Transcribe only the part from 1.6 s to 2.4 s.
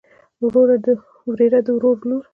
د ورور لور.